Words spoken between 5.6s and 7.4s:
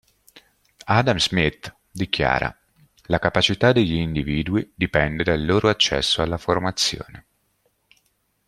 accesso alla formazione"„..